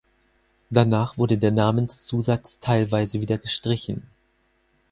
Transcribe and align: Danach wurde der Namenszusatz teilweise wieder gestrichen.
Danach 0.71 1.19
wurde 1.19 1.37
der 1.37 1.51
Namenszusatz 1.51 2.57
teilweise 2.57 3.21
wieder 3.21 3.37
gestrichen. 3.37 4.01